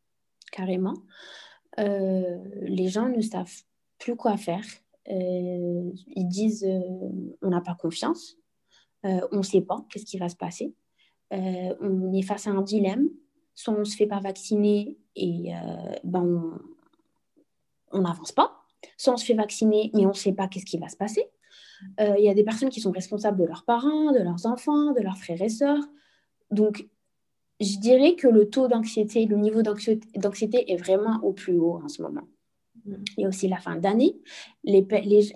[0.51, 0.95] carrément.
[1.79, 3.63] les gens ne savent
[3.99, 4.65] plus quoi faire.
[5.07, 6.69] ils disent
[7.41, 8.37] on n'a pas confiance,
[9.05, 10.75] on ne sait pas qu'est-ce qui va se passer.
[11.31, 13.09] on est face à un dilemme.
[13.55, 15.53] Soit on ne se fait pas vacciner et
[16.05, 16.59] ben
[17.93, 18.63] on n'avance pas
[18.97, 21.27] soit on se fait vacciner, mais on ne sait pas qu'est-ce qui va se passer.
[22.01, 24.93] Euh, il y a des personnes qui sont responsables de leurs parents, de leurs enfants,
[24.93, 25.83] de leurs frères et sœurs.
[26.51, 26.87] Donc,
[27.61, 31.89] je dirais que le taux d'anxiété, le niveau d'anxiété est vraiment au plus haut en
[31.89, 32.29] ce moment.
[32.87, 34.17] Il y a aussi la fin d'année.
[34.65, 34.75] il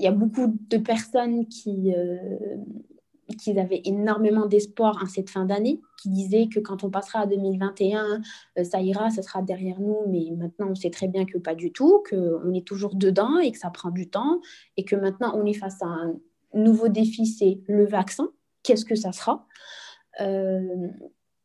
[0.00, 2.56] y a beaucoup de personnes qui, euh,
[3.34, 7.26] qu'ils avaient énormément d'espoir en cette fin d'année, qui disaient que quand on passera à
[7.26, 8.20] 2021,
[8.58, 11.54] euh, ça ira, ça sera derrière nous, mais maintenant on sait très bien que pas
[11.54, 14.40] du tout, qu'on est toujours dedans et que ça prend du temps,
[14.76, 16.14] et que maintenant on est face à un
[16.54, 18.28] nouveau défi, c'est le vaccin.
[18.62, 19.46] Qu'est-ce que ça sera?
[20.20, 20.88] Euh,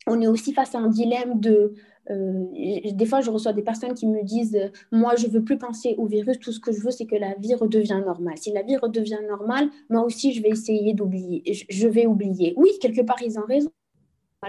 [0.07, 1.73] On est aussi face à un dilemme de
[2.09, 6.05] des fois, je reçois des personnes qui me disent Moi, je veux plus penser au
[6.07, 8.37] virus, tout ce que je veux, c'est que la vie redevient normale.
[8.37, 11.43] Si la vie redevient normale, moi aussi, je vais essayer d'oublier.
[11.69, 12.53] Je vais oublier.
[12.57, 13.69] Oui, quelque part, ils ont raison.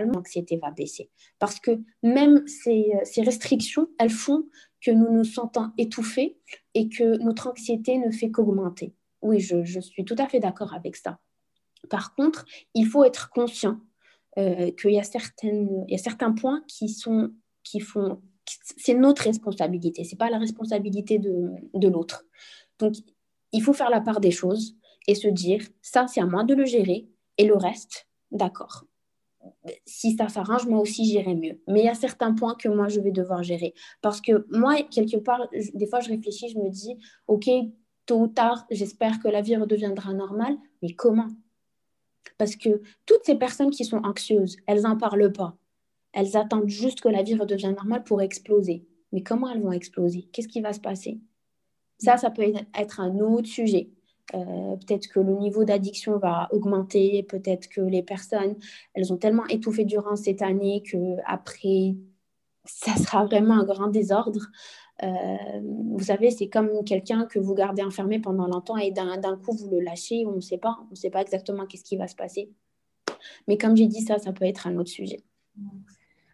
[0.01, 1.11] L'anxiété va baisser.
[1.39, 4.45] Parce que même ces, ces restrictions, elles font
[4.81, 6.39] que nous nous sentons étouffés
[6.75, 8.95] et que notre anxiété ne fait qu'augmenter.
[9.23, 11.21] Oui, je, suis tout à fait d'accord avec ça.
[11.89, 13.81] Par contre, il faut être conscient
[14.39, 18.21] euh, qu'il y, y a certains points qui sont qui font.
[18.45, 22.25] C'est notre responsabilité, c'est pas la responsabilité de, de l'autre.
[22.79, 22.95] Donc,
[23.53, 26.55] il faut faire la part des choses et se dire ça, c'est à moi de
[26.55, 28.85] le gérer et le reste, d'accord.
[29.87, 31.61] Si ça s'arrange, moi aussi, j'irai mieux.
[31.67, 33.75] Mais il y a certains points que moi, je vais devoir gérer.
[34.01, 36.97] Parce que moi, quelque part, des fois, je réfléchis, je me dis,
[37.27, 37.49] OK,
[38.07, 41.29] tôt ou tard, j'espère que la vie redeviendra normale, mais comment?
[42.39, 45.57] Parce que toutes ces personnes qui sont anxieuses, elles n'en parlent pas.
[46.13, 48.87] Elles attendent juste que la vie redevienne normale pour exploser.
[49.13, 50.29] Mais comment elles vont exploser?
[50.33, 51.21] Qu'est-ce qui va se passer?
[51.99, 52.43] Ça, ça peut
[52.75, 53.91] être un autre sujet.
[54.35, 58.57] Euh, peut-être que le niveau d'addiction va augmenter, peut-être que les personnes,
[58.95, 61.97] elles ont tellement étouffé durant cette année que après,
[62.65, 64.41] ça sera vraiment un grand désordre.
[65.03, 69.53] Euh, vous savez, c'est comme quelqu'un que vous gardez enfermé pendant longtemps et d'un coup
[69.53, 72.07] vous le lâchez, on ne sait pas, on ne sait pas exactement qu'est-ce qui va
[72.07, 72.51] se passer.
[73.49, 75.23] Mais comme j'ai dit ça, ça peut être un autre sujet.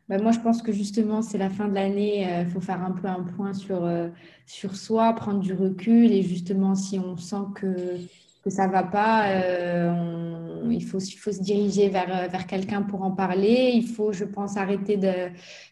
[0.08, 2.22] Bah, moi, je pense que justement, c'est la fin de l'année.
[2.22, 4.08] Il euh, faut faire un peu un point sur, euh,
[4.46, 6.10] sur soi, prendre du recul.
[6.12, 8.08] Et justement, si on sent que,
[8.42, 13.10] que ça va pas, euh, il, faut, faut se diriger vers, vers quelqu'un pour en
[13.10, 13.72] parler.
[13.74, 14.98] Il faut, je pense, arrêter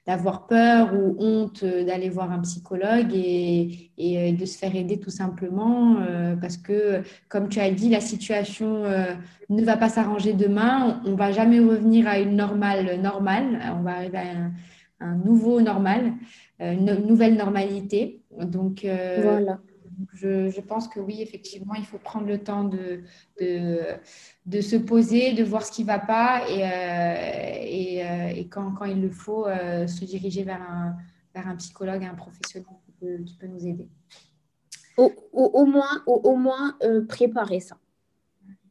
[0.06, 5.10] d'avoir peur ou honte d'aller voir un psychologue et, et, de se faire aider tout
[5.10, 5.96] simplement.
[6.40, 8.84] parce que, comme tu as dit, la situation
[9.48, 11.00] ne va pas s'arranger demain.
[11.04, 13.60] On ne va jamais revenir à une normale normale.
[13.78, 16.12] On va arriver à un, nouveau normal,
[16.60, 18.22] euh, une nouvelle normalité.
[18.38, 19.58] Donc, euh, voilà.
[20.12, 23.02] Je, pense que oui, effectivement, il faut prendre le temps de,
[23.40, 28.84] de, se poser, de voir ce qui ne va pas et, euh, et, quand, quand,
[28.84, 30.96] il le faut, se diriger vers un,
[31.34, 32.92] vers un psychologue, un professionnel qui
[33.38, 33.88] peut, nous aider.
[34.98, 36.76] Au, au, moins, au, moins
[37.08, 37.76] préparer ça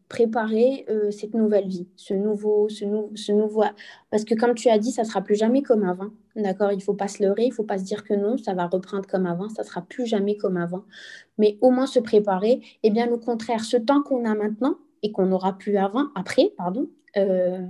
[0.07, 3.63] préparer euh, cette nouvelle vie, ce nouveau, ce, ce nouveau...
[4.11, 6.09] Parce que comme tu as dit, ça sera plus jamais comme avant.
[6.35, 6.71] D'accord?
[6.71, 8.53] Il ne faut pas se leurrer, il ne faut pas se dire que non, ça
[8.53, 10.83] va reprendre comme avant, ça sera plus jamais comme avant.
[11.37, 12.51] Mais au moins se préparer.
[12.51, 16.07] Et eh bien, au contraire, ce temps qu'on a maintenant et qu'on n'aura plus avant,
[16.15, 17.61] après, pardon, euh,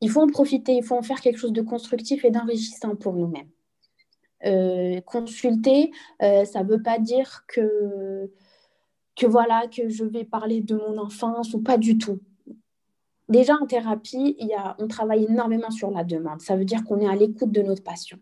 [0.00, 3.14] il faut en profiter, il faut en faire quelque chose de constructif et d'enrichissant pour
[3.14, 3.48] nous-mêmes.
[4.44, 8.30] Euh, consulter, ça ne veut pas dire que
[9.16, 12.20] que voilà, que je vais parler de mon enfance ou pas du tout.
[13.28, 16.40] Déjà en thérapie, il y a, on travaille énormément sur la demande.
[16.40, 18.18] Ça veut dire qu'on est à l'écoute de notre patient.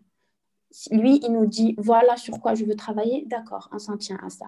[0.91, 3.25] Lui, il nous dit voilà sur quoi je veux travailler.
[3.27, 4.47] D'accord, on s'en tient à ça.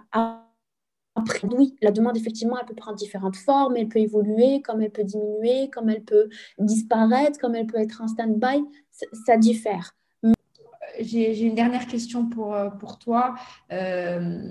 [1.15, 4.91] Après, oui, la demande, effectivement, elle peut prendre différentes formes, elle peut évoluer, comme elle
[4.91, 6.27] peut diminuer, comme elle peut
[6.59, 8.65] disparaître, comme elle peut être en stand-by.
[9.25, 9.95] Ça, diffère.
[10.99, 13.35] J'ai une dernière question pour, euh, pour toi.
[13.71, 14.49] Euh,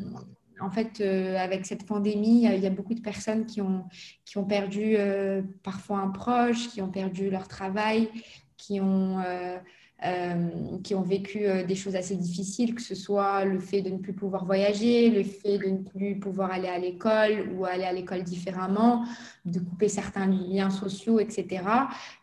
[0.65, 3.85] en fait, euh, avec cette pandémie, il y a beaucoup de personnes qui ont,
[4.25, 8.09] qui ont perdu euh, parfois un proche, qui ont perdu leur travail,
[8.57, 9.59] qui ont, euh,
[10.83, 14.13] qui ont vécu des choses assez difficiles, que ce soit le fait de ne plus
[14.13, 18.23] pouvoir voyager, le fait de ne plus pouvoir aller à l'école ou aller à l'école
[18.23, 19.05] différemment,
[19.45, 21.63] de couper certains liens sociaux, etc.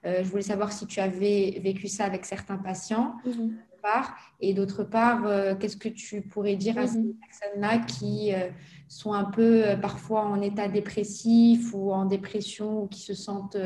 [0.04, 3.16] je voulais savoir si tu avais vécu ça avec certains patients.
[3.26, 3.52] Mm-hmm
[3.82, 7.14] part Et d'autre part, euh, qu'est-ce que tu pourrais dire à ces mhm.
[7.16, 8.50] personnes-là qui euh,
[8.88, 13.58] sont un peu euh, parfois en état dépressif ou en dépression ou qui se sentent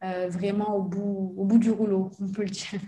[0.00, 2.80] vraiment au bout, au bout du rouleau, on peut le dire?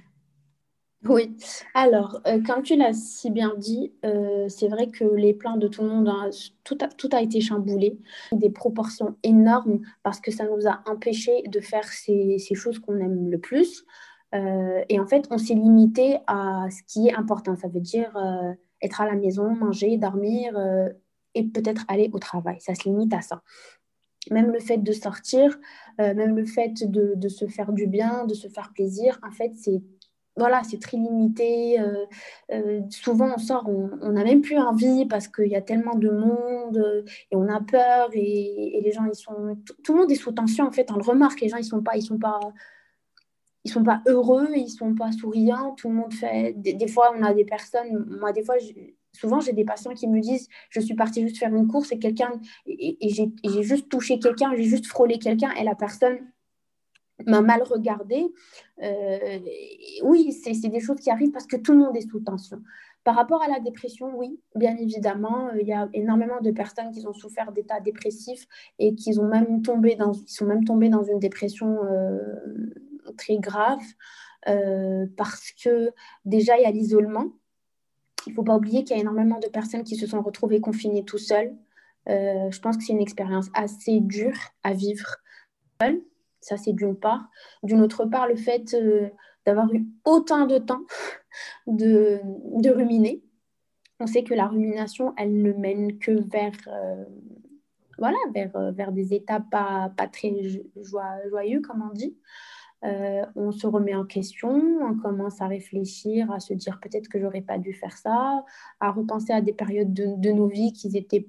[1.09, 1.35] Oui,
[1.73, 5.67] alors, euh, comme tu l'as si bien dit, euh, c'est vrai que les plans de
[5.67, 6.13] tout le monde,
[6.63, 7.99] tout, a, tout, a, été chamboulé,
[8.33, 12.99] des proportions énormes parce que ça nous a empêché de faire ces, ces choses qu'on
[12.99, 13.87] aime le plus.
[14.35, 17.57] Euh, et en fait, on s'est limité à ce qui est important.
[17.57, 18.17] Ça veut dire
[18.83, 20.59] être à la maison, manger, dormir
[21.35, 22.57] et peut-être aller au travail.
[22.61, 23.43] Ça se limite à ça.
[24.31, 25.59] Même le fait de sortir,
[25.99, 29.83] même le fait de, se faire du bien, de se faire plaisir, en fait, c'est
[30.37, 31.81] voilà, très limité.
[31.81, 32.07] Euh,
[32.53, 36.11] euh, souvent, on sort, on n'a même plus envie parce qu'il y a tellement de
[36.11, 39.57] monde euh, et on a peur et, les gens, ils sont...
[39.85, 40.91] Tout, le monde est sous tension, en fait.
[40.91, 41.97] On le remarque, les gens, ils sont pas...
[41.97, 42.41] Ils sont pas
[43.65, 46.55] ils sont pas heureux, ils sont pas souriants, tout le monde fait...
[46.57, 48.07] Des, fois, on a des personnes...
[48.19, 48.57] Moi, des fois,
[49.13, 51.99] souvent, j'ai des patients qui me disent, je suis partie juste faire une course et
[51.99, 52.33] quelqu'un...
[52.67, 56.19] Et, j'ai juste touché quelqu'un, j'ai juste frôlé quelqu'un et la personne
[57.27, 58.33] m'a mal regardé.
[58.83, 59.39] Euh,
[60.05, 62.63] oui, c'est des choses qui arrivent parce que tout le monde est sous tension.
[63.03, 66.91] Par rapport à la dépression, oui, bien évidemment, euh, il y a énormément de personnes
[66.93, 68.47] qui ont souffert d'états dépressifs
[68.79, 72.19] et qui ont même tombé dans, sont même tombées dans une dépression euh,
[73.17, 73.83] très grave
[75.17, 75.93] parce que
[76.25, 77.27] déjà, il y a l'isolement.
[78.27, 80.61] Il ne faut pas oublier qu'il y a énormément de personnes qui se sont retrouvées
[80.61, 81.55] confinées tout seules.
[82.07, 85.17] je pense que c'est une expérience assez dure à vivre
[85.81, 86.03] seule.
[86.41, 87.29] Ça, c'est d'une part.
[87.63, 89.09] D'une autre part, le fait euh,
[89.45, 90.83] d'avoir eu autant de temps
[91.67, 92.21] de,
[92.61, 93.23] de, ruminer.
[94.01, 97.05] On sait que la rumination, elle ne mène que vers, euh,
[97.99, 100.33] voilà, vers, euh, vers des états pas, pas très
[101.29, 102.17] joyeux, comme on dit.
[102.83, 104.51] On se remet en question,
[104.83, 108.45] on commence à réfléchir, à se dire peut-être que j'aurais pas dû faire ça,
[108.81, 111.29] à repenser à des périodes de, nos vies qui n'étaient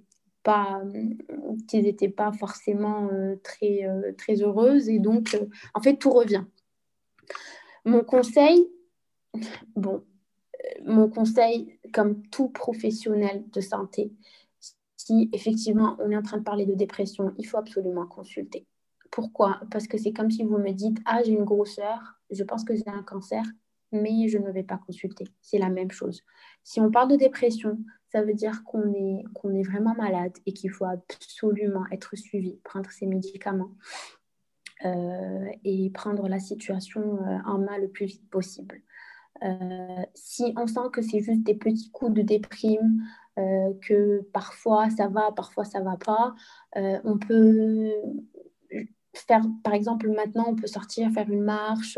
[2.10, 4.90] pas forcément euh, très, euh, très heureuses.
[4.90, 6.46] Et donc, euh, en fait, tout revient.
[7.86, 8.70] Mon conseil,
[9.76, 10.04] bon,
[10.86, 14.14] mon conseil, comme tout professionnel de santé,
[14.98, 18.66] si effectivement on est en train de parler de dépression, il faut absolument consulter.
[19.12, 19.60] Pourquoi?
[19.70, 22.76] Parce que c'est comme si vous me dites, ah, j'ai une grosseur, je pense que
[22.76, 23.44] j'ai un cancer,
[23.92, 25.26] mais je ne vais pas consulter.
[25.42, 26.22] C'est la même chose.
[26.64, 27.78] Si on parle de dépression,
[28.12, 33.06] ça veut dire qu'on est, vraiment malade et qu'il faut absolument être suivi, prendre ses
[33.06, 33.72] médicaments
[34.86, 38.82] euh, et prendre la situation euh, en main le plus vite possible.
[39.44, 43.04] Euh, si on sent que c'est juste des petits coups de déprime,
[43.82, 46.36] que parfois ça va, parfois ça va pas,
[46.76, 47.92] on peut
[49.14, 51.98] faire, par exemple, maintenant, on peut sortir, faire une marche.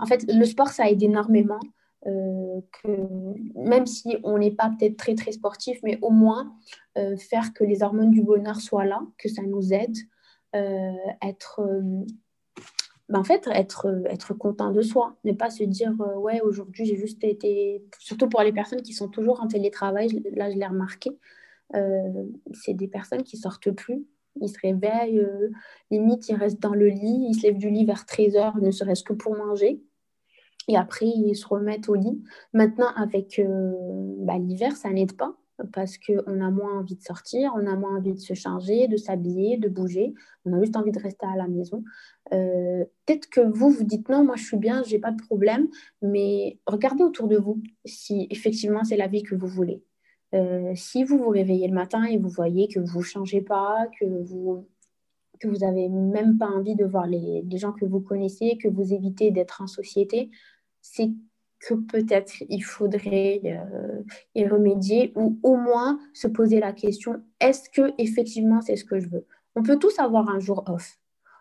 [0.00, 1.60] en fait, le sport, ça aide énormément.
[2.06, 6.54] Euh, que même si on n'est pas peut-être très très sportif, mais au moins
[6.98, 9.96] euh, faire que les hormones du bonheur soient là, que ça nous aide,
[10.54, 11.60] euh, être,
[13.08, 16.96] ben, en fait, être, être content de soi, ne pas se dire ouais aujourd'hui j'ai
[16.96, 21.10] juste été, surtout pour les personnes qui sont toujours en télétravail, là je l'ai remarqué,
[22.52, 24.06] c'est des personnes qui sortent plus,
[24.40, 25.26] ils se réveillent,
[25.90, 29.02] limite ils restent dans le lit, ils se lèvent du lit vers 13h, ne serait-ce
[29.02, 29.82] que pour manger.
[30.68, 32.22] Et après, ils se remettent au lit.
[32.52, 33.72] Maintenant, avec euh,
[34.18, 35.36] bah, l'hiver, ça n'aide pas
[35.72, 38.96] parce qu'on a moins envie de sortir, on a moins envie de se changer, de
[38.98, 40.12] s'habiller, de bouger.
[40.44, 41.82] On a juste envie de rester à la maison.
[42.34, 45.68] Euh, peut-être que vous, vous dites non, moi je suis bien, j'ai pas de problème,
[46.02, 49.82] mais regardez autour de vous si effectivement c'est la vie que vous voulez.
[50.34, 53.86] Euh, si vous vous réveillez le matin et vous voyez que vous ne changez pas,
[53.98, 54.66] que vous
[55.38, 58.94] que vous n'avez même pas envie de voir les, gens que vous connaissez, que vous
[58.94, 60.30] évitez d'être en société,
[60.80, 61.10] c'est
[61.60, 64.02] que peut-être il faudrait euh,
[64.34, 68.98] y remédier ou au moins se poser la question est-ce que effectivement c'est ce que
[68.98, 69.26] je veux?
[69.56, 70.98] On peut tous avoir un jour off.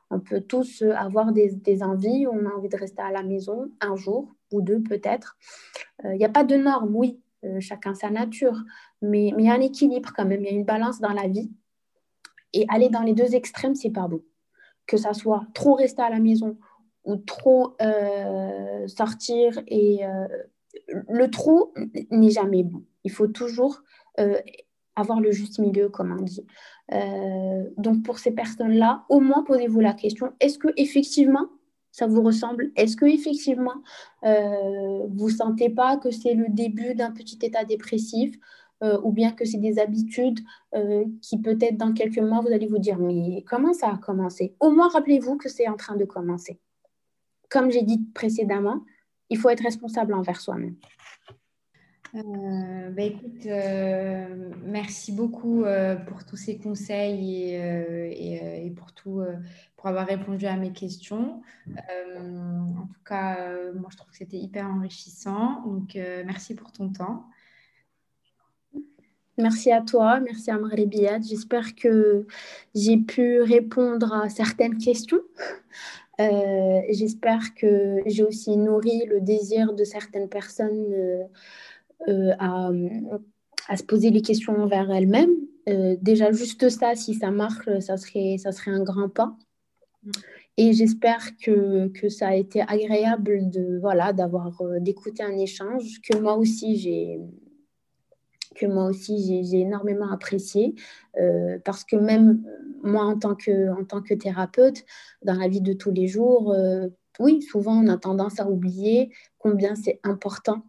[0.09, 3.71] On peut tous avoir des, des envies, on a envie de rester à la maison
[3.81, 5.37] un jour ou deux peut-être.
[6.03, 8.57] Il euh, n'y a pas de normes, oui, euh, chacun sa nature,
[9.01, 11.27] mais il y a un équilibre quand même, il y a une balance dans la
[11.27, 11.51] vie.
[12.53, 14.21] Et aller dans les deux extrêmes, c'est pas bon.
[14.87, 16.57] Que ça soit trop rester à la maison
[17.03, 20.27] ou trop euh, sortir et euh,
[21.09, 21.73] le trop
[22.11, 22.83] n'est jamais bon.
[23.03, 23.81] Il faut toujours
[24.95, 26.45] avoir le juste milieu, comme on dit.
[27.77, 31.49] donc pour ces personnes-là, au moins posez-vous la question est-ce que effectivement
[31.95, 32.71] ça vous ressemble?
[32.75, 33.75] Est-ce que effectivement
[34.23, 38.35] vous sentez pas que c'est le début d'un petit état dépressif
[38.81, 40.39] ou bien que c'est des habitudes
[41.21, 44.55] qui peut-être dans quelques mois vous allez vous dire mais comment ça a commencé?
[44.59, 46.59] Au moins rappelez-vous que c'est en train de commencer.
[47.49, 48.81] Comme j'ai dit précédemment,
[49.29, 50.75] il faut être responsable envers soi-même.
[52.15, 59.21] Euh, bah, écoute, euh, merci beaucoup euh, pour tous ces conseils et, pour tout,
[59.85, 61.43] pour avoir répondu à mes questions.
[61.67, 63.37] en tout cas,
[63.75, 65.61] moi, je trouve que c'était hyper enrichissant.
[65.63, 65.93] Donc,
[66.25, 67.23] merci pour ton temps.
[69.37, 71.21] Merci à toi, merci à Marie Biad.
[71.23, 72.25] J'espère que
[72.73, 75.21] j'ai pu répondre à certaines questions.
[76.17, 81.27] J'espère que j'ai aussi nourri le désir de certaines personnes
[82.07, 82.71] euh, à,
[83.77, 85.29] se poser les questions envers elle-même.
[85.69, 89.37] Euh, déjà, juste ça, si ça marche, ça serait, ça serait un grand pas.
[90.57, 96.17] Et j'espère que, ça a été agréable de voilà d'avoir euh, d'écouter un échange que
[96.17, 97.19] moi aussi j'ai
[99.59, 100.75] énormément apprécié.
[101.63, 102.43] Parce que même
[102.83, 104.85] moi en tant que thérapeute
[105.23, 106.55] dans la vie de tous les jours
[107.19, 110.63] oui souvent on a tendance à oublier combien c'est important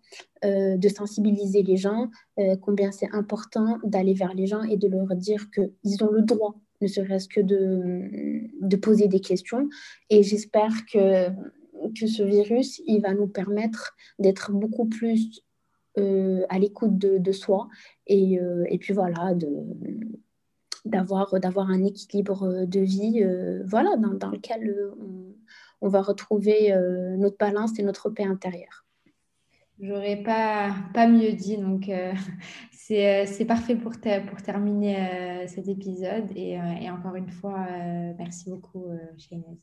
[0.44, 4.86] euh, de sensibiliser les gens, euh, combien c'est important d'aller vers les gens et de
[4.86, 9.68] leur dire qu'ils ont le droit, ne serait-ce que de, poser des questions.
[10.10, 11.28] Et j'espère que,
[11.94, 15.42] ce virus, il va nous permettre d'être beaucoup plus
[15.98, 17.68] euh, à l'écoute de, soi
[18.06, 19.34] et, et puis voilà,
[20.84, 23.24] d'avoir un équilibre de vie
[23.64, 24.90] voilà dans, lequel
[25.80, 26.74] on, va retrouver
[27.18, 28.85] notre balance et notre paix intérieure.
[29.80, 31.58] J'aurais pas, pas mieux dit.
[31.58, 32.12] Donc, euh,
[32.90, 33.92] euh, c'est parfait pour,
[34.28, 36.30] pour terminer euh, cet épisode.
[36.34, 37.66] Et, et, encore une fois,
[38.18, 38.86] merci beaucoup,
[39.18, 39.58] Shainez.